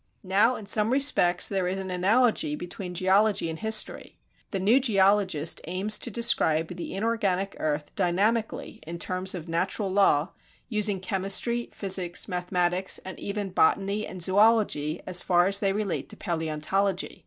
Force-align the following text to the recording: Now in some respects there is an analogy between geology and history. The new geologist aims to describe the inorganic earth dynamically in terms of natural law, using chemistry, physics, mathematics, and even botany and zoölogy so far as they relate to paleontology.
Now 0.23 0.55
in 0.55 0.65
some 0.65 0.89
respects 0.89 1.47
there 1.47 1.67
is 1.67 1.79
an 1.79 1.91
analogy 1.91 2.55
between 2.55 2.95
geology 2.95 3.51
and 3.51 3.59
history. 3.59 4.17
The 4.49 4.59
new 4.59 4.79
geologist 4.79 5.61
aims 5.67 5.99
to 5.99 6.09
describe 6.09 6.69
the 6.69 6.95
inorganic 6.95 7.55
earth 7.59 7.93
dynamically 7.93 8.79
in 8.87 8.97
terms 8.97 9.35
of 9.35 9.47
natural 9.47 9.91
law, 9.91 10.29
using 10.69 11.01
chemistry, 11.01 11.69
physics, 11.71 12.27
mathematics, 12.27 12.97
and 13.05 13.19
even 13.19 13.51
botany 13.51 14.07
and 14.07 14.21
zoölogy 14.21 15.01
so 15.13 15.23
far 15.23 15.45
as 15.45 15.59
they 15.59 15.71
relate 15.71 16.09
to 16.09 16.17
paleontology. 16.17 17.19